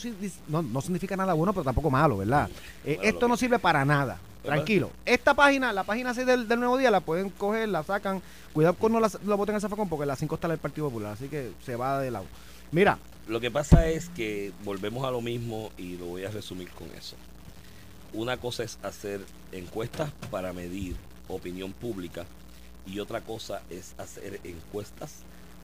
[0.48, 2.50] no, no significa nada bueno, pero tampoco malo, ¿verdad?
[2.84, 4.18] Eh, Bueno, esto no sirve para nada.
[4.42, 4.90] Tranquilo.
[5.06, 8.20] Esta página, la página 6 del, del Nuevo Día, la pueden coger, la sacan.
[8.52, 10.88] Cuidado con no la, la boten en el zafacón porque la 5 está del Partido
[10.88, 12.26] Popular, así que se va de lado.
[12.72, 16.68] Mira, Lo que pasa es que volvemos a lo mismo y lo voy a resumir
[16.70, 17.14] con eso.
[18.12, 19.20] Una cosa es hacer
[19.52, 20.96] encuestas para medir
[21.28, 22.24] opinión pública
[22.86, 25.16] y otra cosa es hacer encuestas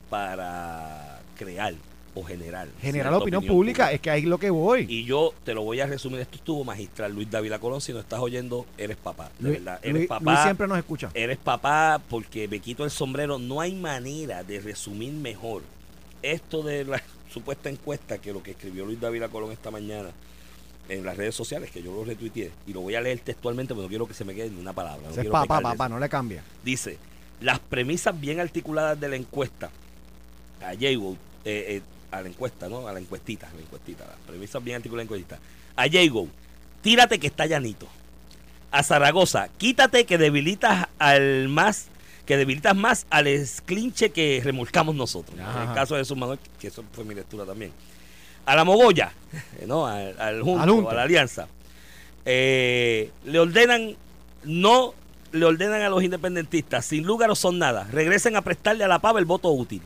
[0.09, 1.75] para crear
[2.15, 2.69] o generar.
[2.81, 4.87] Generar cierta opinión, pública, es que ahí es lo que voy.
[4.89, 7.13] Y yo te lo voy a resumir, esto estuvo magistral.
[7.15, 9.31] Luis Dávila Colón, si no estás oyendo, eres papá.
[9.39, 10.25] De Luis, verdad, eres Luis- papá.
[10.33, 11.11] Luis siempre nos escucha.
[11.15, 13.39] Eres papá porque me quito el sombrero.
[13.39, 15.63] No hay manera de resumir mejor
[16.23, 20.11] esto de la supuesta encuesta que lo que escribió Luis Dávila Colón esta mañana
[20.89, 22.51] en las redes sociales, que yo lo retuiteé.
[22.67, 24.73] Y lo voy a leer textualmente porque no quiero que se me quede ni una
[24.73, 25.09] palabra.
[25.09, 25.89] no quiero papá, papá, eso.
[25.95, 26.43] no le cambia.
[26.65, 26.99] Dice,
[27.41, 29.71] las premisas bien articuladas de la encuesta,
[30.61, 32.89] a Jago, eh, eh, a la encuesta, ¿no?
[32.89, 35.39] A la encuestita, a la encuestita, las premisas bien articuladas de la encuestita.
[35.77, 36.29] A Jago,
[36.83, 37.87] tírate que está llanito.
[38.71, 41.87] A Zaragoza, quítate que debilitas al más,
[42.27, 45.39] que debilitas más al esclinche que remolcamos nosotros.
[45.39, 45.63] Ajá.
[45.63, 47.73] En el caso de Jesús Manuel, que eso fue mi lectura también.
[48.49, 49.13] A la Mogolla,
[49.61, 49.87] eh, ¿no?
[49.87, 50.91] Al, al junto, Al junto.
[50.91, 51.49] a la alianza.
[52.25, 53.97] Eh, le ordenan
[54.45, 54.95] no
[55.33, 58.99] le ordenan a los independentistas, sin lugar o son nada, regresen a prestarle a la
[58.99, 59.83] pava el voto útil.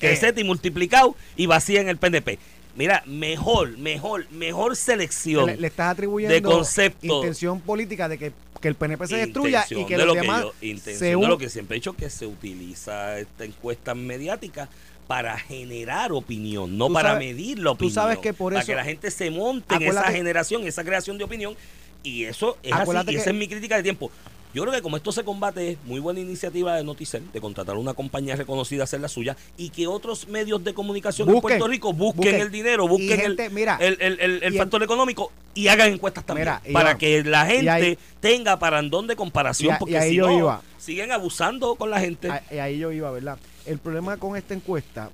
[0.00, 2.38] Crecete y multiplicado y vacían el PNP.
[2.74, 5.46] Mira, mejor, mejor, mejor selección.
[5.46, 7.06] Le, le estás atribuyendo de concepto.
[7.18, 10.42] intención política de que, que el PNP se destruya y que de los lo demás
[10.42, 14.68] yo- intención se de lo que siempre he dicho que se utiliza esta encuesta mediática
[15.10, 17.94] para generar opinión, no Tú para sabes- medir la tú opinión.
[17.94, 21.18] sabes que por para eso- que la gente se monte en esa generación, esa creación
[21.18, 21.56] de opinión.
[22.04, 24.08] Y eso es así, y esa que- es mi crítica de tiempo.
[24.52, 27.76] Yo creo que como esto se combate, es muy buena iniciativa de Noticel de contratar
[27.76, 31.68] una compañía reconocida a hacer la suya y que otros medios de comunicación en Puerto
[31.68, 32.40] Rico busquen, busquen.
[32.40, 35.68] el dinero, busquen gente, el, mira, el, el- el- el y en- factor económico y
[35.68, 36.48] hagan encuestas también.
[36.48, 40.10] Mira, para que la gente ahí- tenga parandón de comparación, Y a- y porque ahí
[40.10, 40.62] si yo no, iba.
[40.78, 42.28] siguen abusando con la gente.
[42.28, 43.38] A- y ahí yo iba, ¿verdad?
[43.66, 45.10] El problema con esta encuesta,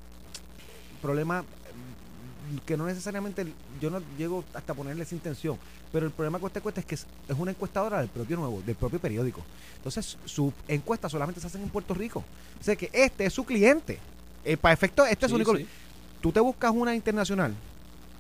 [1.03, 1.45] problema
[2.65, 3.45] que no necesariamente,
[3.81, 5.59] yo no llego hasta ponerle esa intención,
[5.93, 8.63] pero el problema con esta encuesta es que es, es una encuestadora del propio nuevo,
[8.65, 9.43] del propio periódico.
[9.77, 12.25] Entonces, su encuesta solamente se hacen en Puerto Rico.
[12.61, 13.99] O sea que este es su cliente.
[14.45, 15.57] Eh, para efecto, este es su único.
[15.57, 15.67] sí,
[16.21, 17.55] Tú te buscas una internacional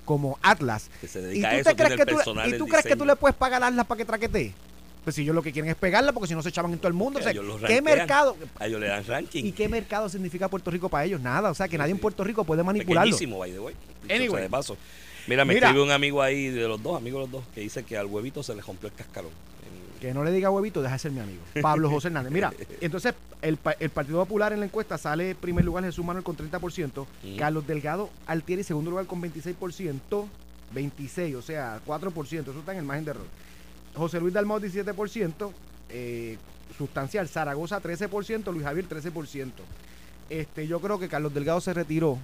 [0.04, 2.66] como Atlas que se ¿Y dedica tú, a eso, crees que tú, personal y tú
[2.66, 4.54] crees que tú le puedes pagar a Atlas para que traquetee?
[5.02, 6.88] Pues si ellos lo que quieren es pegarla, porque si no se echaban en todo
[6.88, 7.20] el mundo.
[7.20, 7.84] O sea, Ellos los ¿Qué rankean.
[7.84, 8.36] mercado?
[8.58, 9.44] A ellos le dan ranking.
[9.44, 11.20] ¿Y qué mercado significa Puerto Rico para ellos?
[11.20, 11.48] Nada.
[11.50, 11.98] O sea, que Sí, nadie en.
[12.00, 13.12] Puerto Rico puede manipularlo.
[13.12, 13.74] Pequeñísimo, by the way.
[14.08, 14.42] Sea Anyway.
[14.42, 14.76] de paso.
[15.26, 15.68] Mira, me Mira.
[15.68, 18.06] escribe un amigo ahí de los dos, amigos de los dos, que dice que al
[18.06, 19.30] huevito se le rompió el cascarón.
[20.00, 21.40] Que no le diga huevito, deja de ser mi amigo.
[21.62, 22.30] Pablo José Hernández.
[22.30, 26.04] Mira, entonces el, pa- el Partido Popular en la encuesta sale en primer lugar Jesús
[26.04, 27.36] Manuel con 30%, Mm.
[27.36, 30.26] Carlos Delgado Altieri segundo lugar con 26%,
[30.72, 33.26] 26, o sea, 4%, eso está en el margen de error.
[33.94, 35.50] José Luis Dalmau 17%,
[35.88, 36.36] eh,
[36.76, 39.50] sustancial, Zaragoza 13%, Luis Javier 13%.
[40.28, 42.18] Este, yo creo que Carlos Delgado se retiró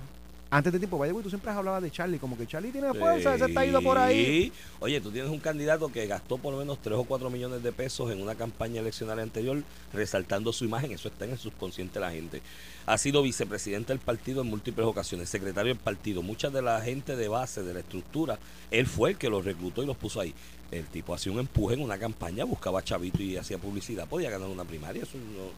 [0.52, 0.98] antes de tiempo.
[0.98, 3.80] Vaya, tú siempre has hablado de Charlie, como que Charlie tiene fuerza, ese está ido
[3.80, 4.24] por ahí.
[4.24, 4.52] Sí.
[4.80, 7.72] Oye, tú tienes un candidato que gastó por lo menos 3 o 4 millones de
[7.72, 9.62] pesos en una campaña eleccionaria anterior,
[9.94, 10.92] resaltando su imagen.
[10.92, 12.42] Eso está en el subconsciente de la gente.
[12.84, 16.20] Ha sido vicepresidente del partido en múltiples ocasiones, secretario del partido.
[16.20, 18.38] Mucha de la gente de base, de la estructura,
[18.70, 20.34] él fue el que los reclutó y los puso ahí.
[20.70, 24.06] El tipo hacía un empuje en una campaña, buscaba a Chavito y hacía publicidad.
[24.06, 25.50] Podía ganar una primaria, eso no,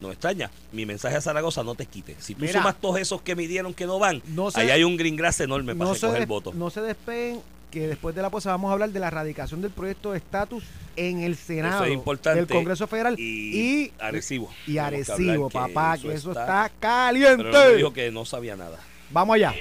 [0.00, 0.50] no extraña.
[0.72, 2.16] Mi mensaje a Zaragoza, no te quites.
[2.20, 2.54] Si tú Mira.
[2.60, 5.40] sumas todos esos que midieron que no van, No se- ahí hay un green grass
[5.40, 6.54] enorme para no se, recoger votos.
[6.54, 9.70] no se despeguen que después de la posa vamos a hablar de la erradicación del
[9.70, 10.64] proyecto de estatus
[10.96, 12.38] en el Senado Eso es importante.
[12.40, 14.50] del Congreso Federal Y, y, Arecibo.
[14.66, 17.44] y que Arecibo, papá, que eso está, Pero caliente.
[17.44, 18.78] me dijo que no sabía nada.
[19.10, 19.54] Vamos allá.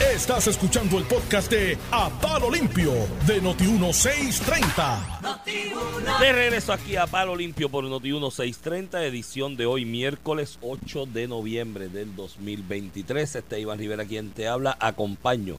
[0.00, 2.92] Estás escuchando el podcast de A Palo Limpio
[3.26, 5.40] de Noti1630.
[6.20, 11.26] De regreso aquí a Palo Limpio por Noti 1630, edición de hoy, miércoles 8 de
[11.26, 13.34] noviembre del 2023.
[13.36, 14.76] Este Iván Rivera quien te habla.
[14.78, 15.58] Acompaño,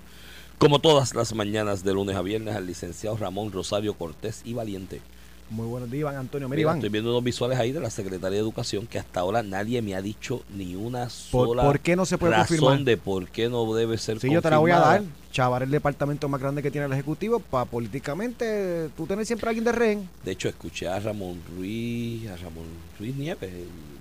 [0.58, 5.02] como todas las mañanas de lunes a viernes, al licenciado Ramón Rosario Cortés y Valiente.
[5.49, 6.47] Muy buenos días, Iván Antonio.
[6.47, 9.41] Mira, Iván, estoy viendo unos visuales ahí de la Secretaría de Educación que hasta ahora
[9.41, 12.83] nadie me ha dicho ni una ¿por, sola por qué no se puede razón confirmar?
[12.85, 15.01] de por qué no debe ser Sí, yo te la voy a confirmada.
[15.01, 15.12] dar.
[15.31, 19.49] Chavar el departamento más grande que tiene el Ejecutivo para políticamente tú tener siempre a
[19.49, 20.09] alguien de rehén.
[20.23, 22.65] De hecho, escuché a Ramón Ruiz, a Ramón
[22.99, 23.51] Ruiz Nieves,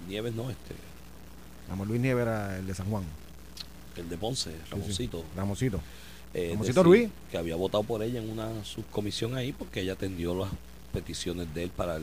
[0.07, 0.75] Nieves no, este,
[1.71, 3.05] Ramón Luis Nieves era el de San Juan.
[3.97, 5.25] el de Ponce, Ramoncito.
[5.35, 5.81] Ramoncito.
[6.35, 7.11] eh, Ramoncito decir Ruiz.
[7.31, 10.51] Que había votado por ella en una subcomisión ahí porque ella atendió las
[11.01, 11.99] peticiones de él para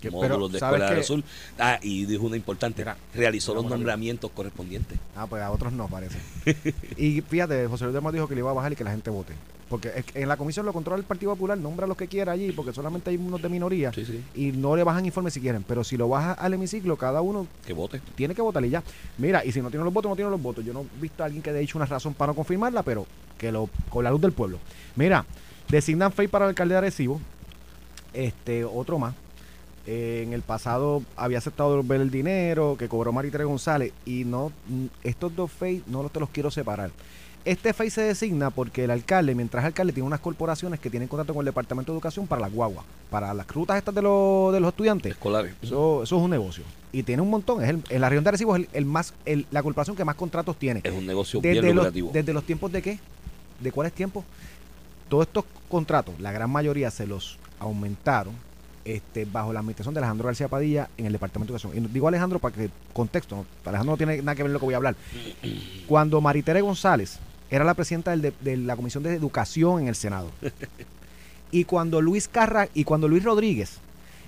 [0.00, 1.04] Que- módulos de ¿sabes Escuela del?
[1.04, 1.22] Sur.
[1.58, 4.98] Ah, y dijo una importante, Mira, realizó los nombramientos correspondientes.
[5.16, 6.18] Ah, pues a otros no, parece.
[6.96, 9.10] y fíjate, José Luis Delmau dijo que le iba a bajar y que la gente
[9.10, 9.32] vote.
[9.68, 12.52] Porque en la comisión lo controla el Partido Popular, nombra a los que quiera allí,
[12.52, 13.92] porque solamente hay unos de minoría.
[13.92, 15.62] Sí, sí, Y no le bajan informes si quieren.
[15.62, 18.00] Pero si lo baja al hemiciclo, cada uno que vote.
[18.14, 18.82] tiene que votar y ya.
[19.18, 20.64] Mira, y si no tiene los votos, no tiene los votos.
[20.64, 23.06] Yo no he visto a alguien que haya dicho una razón para no confirmarla, pero
[23.36, 24.58] que lo con la luz del pueblo.
[24.96, 25.26] Mira,
[25.68, 27.20] Designan Fey para el alcalde de Arecibo.
[28.12, 29.14] Este, otro más.
[29.86, 33.92] Eh, en el pasado había aceptado devolver el dinero que cobró Maritere González.
[34.04, 34.52] Y no,
[35.02, 36.90] estos dos Fey no los te los quiero separar.
[37.44, 41.32] Este FEI se designa porque el alcalde, mientras alcalde, tiene unas corporaciones que tienen contrato
[41.32, 44.60] con el Departamento de Educación para las guaguas, para las rutas estas de, los, de
[44.60, 45.12] los estudiantes.
[45.12, 45.54] Escolares.
[45.62, 46.64] Eso, eso es un negocio.
[46.92, 47.62] Y tiene un montón.
[47.64, 50.04] Es el- en la región de Arecibo es el, el más, el- la corporación que
[50.04, 50.80] más contratos tiene.
[50.84, 52.10] Es un negocio bien Desde los, lucrativo.
[52.12, 52.98] desde los tiempos de qué?
[53.60, 54.24] ¿De cuáles tiempos?
[55.08, 58.34] Todos estos contratos, la gran mayoría se los aumentaron
[58.84, 61.84] este, bajo la administración de Alejandro García Padilla en el Departamento de Educación.
[61.84, 63.46] Y digo Alejandro para que contexto, ¿no?
[63.64, 64.96] Alejandro no tiene nada que ver con lo que voy a hablar.
[65.86, 67.18] Cuando Maritere González
[67.50, 70.30] era la presidenta del de, de la Comisión de Educación en el Senado.
[71.50, 73.78] y cuando Luis Carra y cuando Luis Rodríguez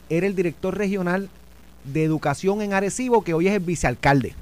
[0.09, 1.29] era el director regional
[1.85, 4.35] de educación en Arecibo, que hoy es el vicealcalde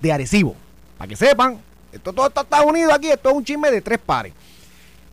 [0.00, 0.54] de Arecibo.
[0.96, 1.58] Para que sepan,
[1.92, 4.32] esto todo esto está unido aquí, esto es un chisme de tres pares.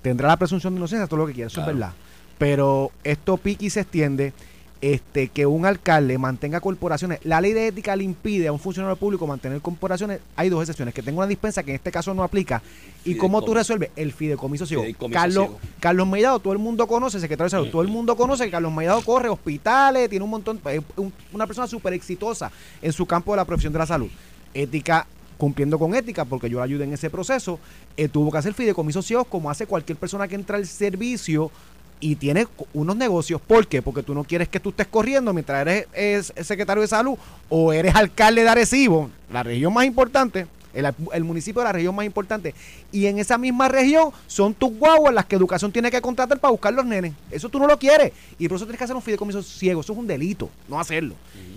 [0.02, 1.72] Tendrá la presunción de inocencia, todo lo que quiera, eso Claro.
[1.72, 1.94] es verdad.
[2.38, 4.34] Pero esto pique y se extiende
[4.80, 7.20] este, que un alcalde mantenga corporaciones.
[7.24, 10.20] La ley de ética le impide a un funcionario público mantener corporaciones.
[10.36, 12.62] Hay dos excepciones, que tenga una dispensa que en este caso no aplica.
[13.04, 13.54] ¿Y cómo tú Fideicomiso.
[13.56, 13.90] resuelves?
[13.96, 14.84] El fideicomiso ciego.
[14.84, 15.60] Fideicomiso Carlos, ciego.
[15.80, 19.02] Carlos todo el mundo conoce, secretario de salud, todo el mundo conoce que Carlos Mellado
[19.02, 23.38] corre hospitales, tiene un montón, es un- una persona súper exitosa en su campo de
[23.38, 24.10] la profesión de la salud.
[24.54, 25.08] Ética
[25.40, 27.60] cumpliendo con ética, porque yo la ayudé en ese proceso,
[27.96, 31.52] eh, tuvo que hacer fideicomisos ciegos como hace cualquier persona que entra al servicio
[32.00, 33.42] y tiene unos negocios.
[33.42, 33.82] ¿Por qué?
[33.82, 37.18] Porque tú no quieres que tú estés corriendo mientras eres es, secretario de salud
[37.50, 41.96] o eres alcalde de Arecibo, la región más importante, el, el municipio de la región
[41.96, 42.54] más importante.
[42.92, 46.52] Y en esa misma región son tus guaguas las que educación tiene que contratar para
[46.52, 47.14] buscar los nenes.
[47.32, 48.12] Eso tú no lo quieres.
[48.38, 49.82] Y por eso tienes que hacer un fideicomiso ciego.
[49.82, 51.16] Eso es un delito, no hacerlo.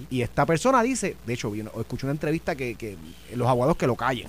[0.09, 2.96] Y esta persona dice, de hecho, escuché una entrevista que, que
[3.35, 4.29] los abogados que lo callen.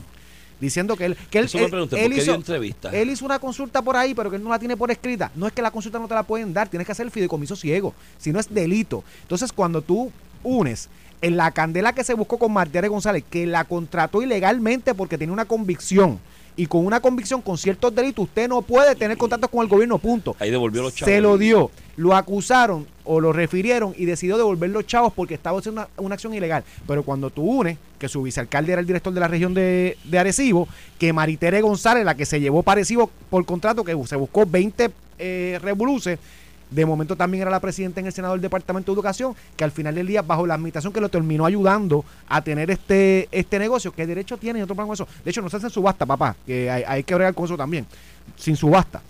[0.61, 2.89] Diciendo que él, que él, él- pregunté, él ¿por qué hizo, entrevista?
[2.93, 5.31] él hizo una consulta por ahí, pero que él no la tiene por escrita.
[5.35, 7.55] No es que la consulta no te la pueden dar, tienes que hacer el fideicomiso
[7.55, 9.03] ciego, si no es delito.
[9.23, 10.11] Entonces, cuando tú
[10.43, 10.87] unes
[11.21, 15.33] en la candela que se buscó con Martiere González, que la contrató ilegalmente porque tenía
[15.33, 16.19] una convicción,
[16.55, 19.97] y con una convicción con ciertos delitos, usted no puede tener contactos con el gobierno,
[19.97, 20.35] punto.
[20.39, 21.13] Ahí devolvió los chavos.
[21.13, 25.59] Se lo dio, lo acusaron o lo refirieron y decidió devolver los chavos porque estaba
[25.59, 26.63] haciendo una, una acción ilegal.
[26.87, 30.19] Pero cuando tú unes, que su vicealcalde era el director de la región de, de
[30.19, 30.67] Arecibo,
[30.99, 34.91] que Maritere González, la que se llevó para Arecibo por contrato, que se buscó 20
[35.19, 36.17] eh, revoluces,
[36.71, 39.71] de momento también era la presidenta en el Senado del Departamento de Educación, que al
[39.71, 43.91] final del día, bajo la administración que lo terminó ayudando a tener este, este negocio,
[43.91, 45.07] que derecho tiene y otro plan con eso.
[45.23, 47.85] De hecho, no se hace subasta, papá, que hay, hay que bregar con eso también,
[48.37, 49.01] sin subasta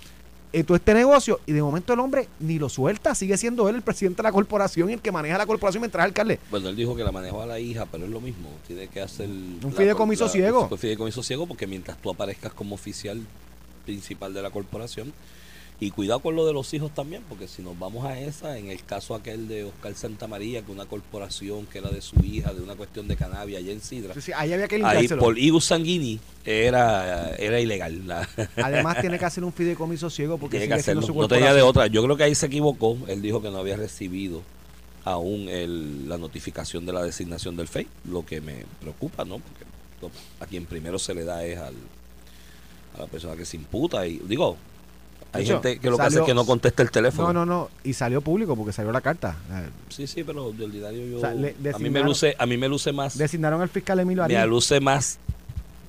[0.53, 3.75] eh, todo este negocio y de momento el hombre ni lo suelta, sigue siendo él
[3.75, 6.39] el presidente de la corporación y el que maneja la corporación mientras es alcalde.
[6.49, 8.49] Bueno, él dijo que la manejó a la hija, pero es lo mismo.
[8.67, 9.29] Tiene que hacer.
[9.29, 10.67] Un fideicomiso ciego.
[10.69, 13.21] Un fideicomiso ciego, porque mientras tú aparezcas como oficial
[13.85, 15.13] principal de la corporación.
[15.83, 18.69] Y cuidado con lo de los hijos también, porque si nos vamos a esa, en
[18.69, 22.61] el caso aquel de Oscar Santamaría, que una corporación que era de su hija, de
[22.61, 25.65] una cuestión de cannabis allá en Sidra, Sí, sí, ahí había que ahí por Igus
[25.65, 28.07] Sanguini era, era ilegal.
[28.07, 31.15] La- Además tiene que hacer un fideicomiso ciego porque tiene sigue siendo hacerlo.
[31.15, 31.87] su No tenía de otra.
[31.87, 32.95] Yo creo que ahí se equivocó.
[33.07, 34.43] Él dijo que no había recibido
[35.03, 39.39] aún el- la notificación de la designación del FEI, lo que me preocupa, ¿no?
[39.39, 41.73] Porque a quien primero se le da es al,
[42.95, 44.05] a la persona que se imputa.
[44.05, 44.57] Y digo,
[45.33, 47.31] hay gente que lo que salió- hace es que no contesta el teléfono.
[47.33, 49.35] No, no, no, y salió público porque salió la carta.
[49.51, 51.17] Eh, Sí, sí, pero de ordinario yo.
[51.17, 53.17] O sea, le- a mí me luce, a mí me luce más.
[53.17, 54.47] Designaron al fiscal Emilio me Arias.
[54.47, 55.19] luce más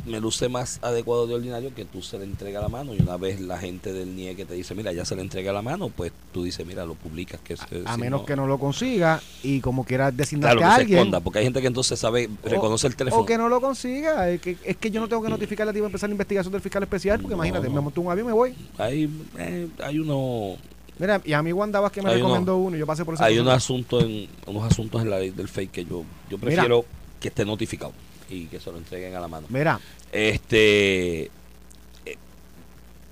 [0.04, 3.16] me luce más adecuado de ordinario que tú se le entrega la mano y una
[3.16, 5.90] vez la gente del NIE que te dice mira ya se le entrega la mano
[5.90, 8.58] pues tú dices mira lo publicas que se- A si menos no- que no lo
[8.58, 10.98] consiga y como quiera designarte claro a que se alguien.
[10.98, 14.28] esconda porque hay gente que entonces sabe reconoce el teléfono O que no lo consiga.
[14.28, 16.50] Es que, es que yo no tengo que notificarle a ti para empezar la investigación
[16.52, 17.44] del fiscal especial porque No.
[17.44, 18.54] imagínate, me monto un avión y me voy.
[18.78, 20.56] hay eh, hay uno
[20.98, 23.24] Mira, y a mí Wanda Vázquez me Hay recomendó uno y yo pasé por ese
[23.24, 26.40] hay unos asuntos en unos asuntos en la ley del fake que yo yo Mira.
[26.40, 26.84] prefiero
[27.20, 27.92] que esté notificado
[28.32, 29.46] y que se lo entreguen a la mano.
[29.50, 29.78] Mira,
[30.10, 31.30] Este,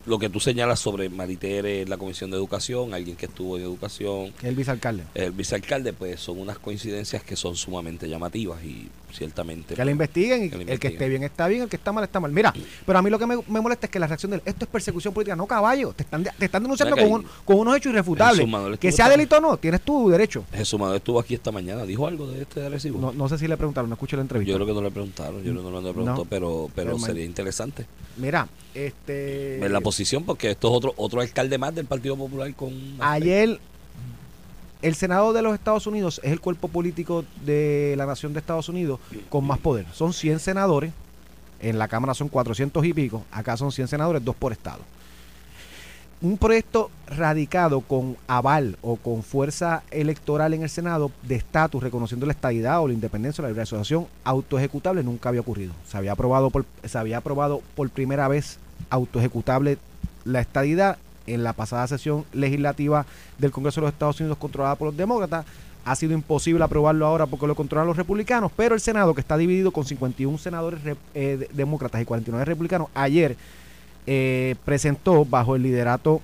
[0.06, 4.32] lo que tú señalas sobre Maritere, la Comisión de Educación, alguien que estuvo en educación,
[4.42, 5.04] el vicealcalde.
[5.14, 9.74] el vicealcalde, pues son unas coincidencias que son sumamente llamativas y ciertamente...
[9.74, 12.02] Que le investiguen y Que el que esté bien está bien, el que está mal
[12.04, 12.32] está mal.
[12.32, 12.52] Mira,
[12.86, 14.70] pero a mí lo que me, me molesta es que la reacción de esto es
[14.70, 15.92] persecución política, no caballo.
[15.92, 18.48] Te están, te están denunciando con, un- con unos hechos irrefutables.
[18.48, 20.44] Manuel Que sea delito o no, tienes tu derecho.
[20.52, 22.98] Jesús Manuel estuvo aquí esta mañana, dijo algo de este Recibo.
[23.00, 24.50] No, no sé si le preguntaron, no escuché la entrevista.
[24.50, 26.24] yo creo que no le preguntaron, yo creo que no le preguntó, No.
[26.24, 27.86] pero, pero sería interesante
[28.16, 29.58] Mira, este.
[29.60, 32.72] ver la posición porque esto es otro otro alcalde más del Partido Popular con...
[33.00, 33.58] Ayer,
[34.82, 38.68] el Senado de los Estados Unidos es el cuerpo político de la nación de Estados
[38.68, 39.86] Unidos con más poder.
[39.92, 40.92] Son 100 senadores,
[41.58, 44.78] en la Cámara son 400 y pico, acá son 100 senadores, dos por estado.
[46.22, 52.26] un proyecto radicado con aval o con fuerza electoral en el Senado de estatus reconociendo
[52.26, 55.72] la estadidad o la independencia o la libre asociación autoejecutable nunca había ocurrido.
[55.88, 59.78] Se había aprobado por, se había aprobado por primera vez autoejecutable
[60.24, 63.06] la estadidad en la pasada sesión legislativa
[63.38, 65.46] del Congreso de los Estados Unidos controlada por los demócratas.
[65.84, 69.38] Ha sido imposible aprobarlo ahora porque lo controlan los republicanos, pero el Senado, que está
[69.38, 70.80] dividido con 51 senadores
[71.14, 73.36] eh, demócratas y 49 republicanos, ayer
[74.06, 76.20] eh, presentó bajo el liderato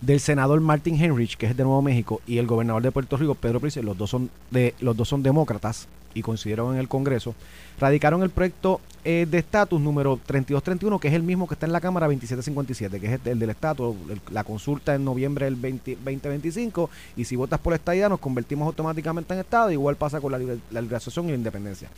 [0.00, 3.34] del senador Martin Henrich, que es de Nuevo México, y el gobernador de Puerto Rico,
[3.34, 7.34] Pedro Pérez, los dos son de los dos son demócratas y coincidieron en el Congreso,
[7.78, 11.72] radicaron el proyecto eh, de estatus número 3231, que es el mismo que está en
[11.72, 13.96] la Cámara 2757, que es el, del estatus,
[14.30, 19.34] la consulta en noviembre del 2025, y si votas por esta idea nos convertimos automáticamente
[19.34, 20.38] en Estado, igual pasa con la,
[20.70, 21.88] la liberación y la independencia.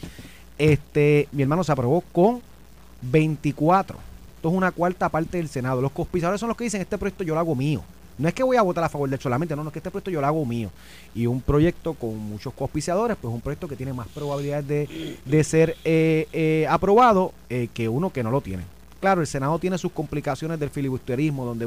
[0.59, 2.43] Este, mi hermano se aprobó con
[3.03, 5.83] 24 esto es una cuarta parte del Senado.
[5.83, 7.83] Los conspiradores son los que dicen, este proyecto yo lo hago mío.
[8.21, 9.79] No es que voy a votar a favor de él solamente, no, no es que
[9.79, 10.71] este proyecto yo lo hago mío.
[11.15, 15.75] Y un proyecto con muchos cospiciadores, pues un proyecto que tiene más probabilidades de, ser
[15.85, 18.65] eh, eh, aprobado eh, que uno que no lo tiene.
[19.01, 21.67] Claro, el Senado tiene sus complicaciones del filibusterismo, donde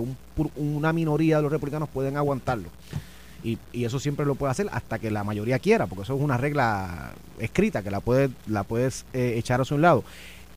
[0.55, 2.69] una minoría de los republicanos pueden aguantarlo.
[3.43, 6.37] Y, eso siempre lo puede hacer hasta que la mayoría quiera, porque eso es una
[6.37, 10.03] regla escrita que la, puede, la puedes echar hacia un lado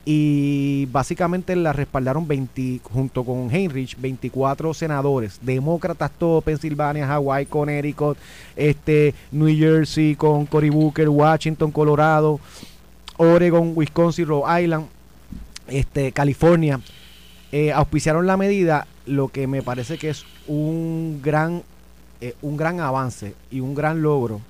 [0.08, 8.16] y básicamente la respaldaron 20, junto con Heinrich 24 senadores, demócratas todos, Pensilvania, Hawaii, Connecticut,
[8.54, 12.38] este, New Jersey con Cory Booker, Washington, Colorado,
[13.16, 14.86] Oregon, Wisconsin, Rhode Island,
[15.66, 16.80] este, California,
[17.50, 21.64] eh, auspiciaron la medida, lo que me parece que es un gran,
[22.20, 24.40] eh, un gran avance y un gran logro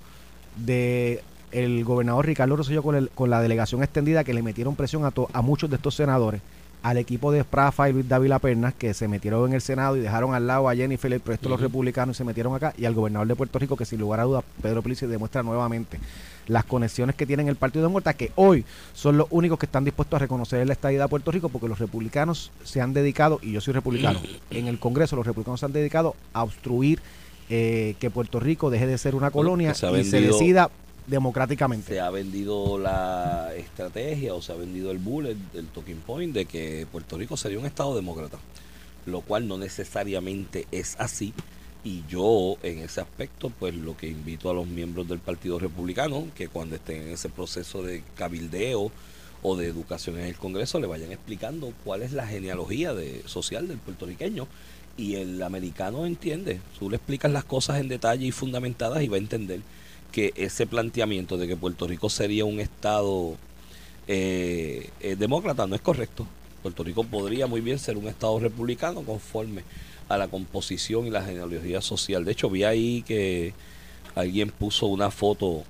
[0.57, 1.23] de
[1.57, 5.42] el gobernador Ricardo Rosselló con, con la delegación extendida que le metieron presión a, a
[5.42, 6.42] muchos de estos senadores,
[6.83, 10.01] al equipo de Sprafa y Luis Dávila Pernas, que se metieron en el Senado y
[10.01, 12.85] dejaron al lado a Jennifer el proyecto de los republicanos y se metieron acá, y
[12.85, 15.99] al gobernador de Puerto Rico, que sin lugar a dudas, Pedro Pelici demuestra nuevamente
[16.47, 19.85] las conexiones que tienen el Partido de Muerta, que hoy son los únicos que están
[19.85, 23.53] dispuestos a reconocer la estadía de Puerto Rico, porque los republicanos se han dedicado, y
[23.53, 27.01] yo soy republicano, en el Congreso los republicanos se han dedicado a obstruir
[27.49, 30.71] eh, que Puerto Rico deje de ser una colonia y se decida
[31.07, 31.95] democráticamente.
[31.95, 36.47] Se ha vendido la estrategia o se ha vendido el bullet, el talking point de
[36.47, 38.38] que Puerto Rico sería un Estado demócrata,
[39.07, 41.33] lo cual no necesariamente es así.
[41.85, 46.27] Y yo en ese aspecto, pues lo que invito a los miembros del Partido Republicano,
[46.35, 48.90] que cuando estén en ese proceso de cabildeo
[49.42, 53.69] o de educación en el Congreso, le vayan explicando cuál es la genealogía de, social
[53.69, 54.49] del puertorriqueño.
[54.97, 59.16] Y el americano entiende, tú le explicas las cosas en detalle y fundamentadas y va
[59.16, 59.61] a entender
[60.17, 63.37] que ese planteamiento de que Puerto Rico sería un Estado
[64.09, 66.27] eh, eh, demócrata no es correcto.
[66.63, 69.63] Puerto Rico podría muy bien ser un Estado republicano conforme
[70.09, 72.25] a la composición y la genealogía social.
[72.25, 73.53] De hecho, vi ahí que
[74.15, 75.65] alguien puso una foto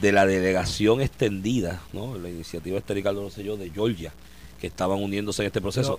[0.00, 2.16] de la delegación extendida, ¿no?
[2.16, 4.10] la iniciativa este Ricardo Rosselló de Georgia,
[4.58, 5.98] que estaban uniéndose en este proceso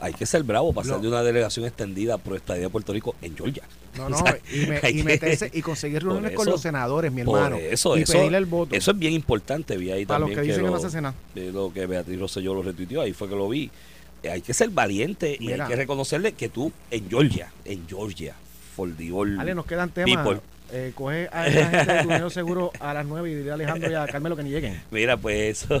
[0.00, 3.14] hay que ser bravo para ser de una delegación extendida por estadía de Puerto Rico
[3.22, 3.62] en Georgia.
[3.96, 7.56] No, no, y, meterse y conseguir reuniones con los senadores, mi hermano.
[7.56, 8.74] Eso, y eso, pedirle el voto.
[8.74, 9.76] Eso es bien importante.
[9.76, 11.14] Vi ahí para también los que, dicen que, lo, no se cena.
[11.34, 13.70] lo que Beatriz Rosselló lo retuiteó, ahí fue que lo vi.
[14.22, 18.34] Eh, hay que ser valiente y hay que reconocerle que tú en Georgia, en Georgia,
[18.74, 20.38] for the Ale, nos quedan temas.
[20.72, 23.88] Eh, coge a esa gente de tu seguro a las 9 y dile a Alejandro
[23.88, 24.82] y a Carmelo que ni lleguen.
[24.90, 25.80] Mira, pues eso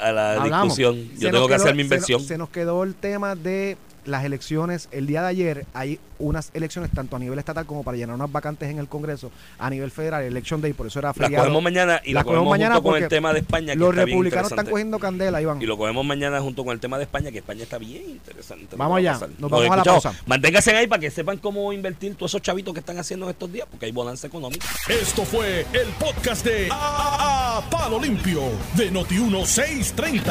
[0.00, 1.08] a la discusión.
[1.18, 2.20] Yo tengo que hacer mi inversión.
[2.22, 6.90] se nos quedó el tema de las elecciones el día de ayer hay unas elecciones
[6.92, 10.22] tanto a nivel estatal como para llenar unas vacantes en el Congreso a nivel federal,
[10.22, 11.32] Election Day, por eso era feriado.
[11.32, 13.72] La cogemos mañana y la cogemos, mañana junto con el tema de España.
[13.72, 15.60] Que los republicanos están cogiendo candela, Iván.
[15.60, 18.76] Y lo cogemos mañana junto con el tema de España, que España está bien interesante.
[18.76, 20.14] Vamos allá, nos vamos a la pausa.
[20.26, 23.52] Manténganse ahí para que sepan cómo invertir todos esos chavitos que están haciendo en estos
[23.52, 24.66] días, porque hay bonanza económica.
[24.88, 28.42] Esto fue el podcast de A, Palo Limpio
[28.74, 30.22] de Noti1630.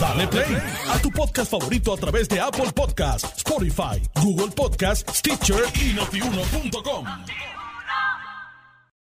[0.00, 0.56] Dale play
[0.88, 5.94] a tu podcast favorito a través de Apple Podcasts, Spotify, Google Podcasts, Stitcher y.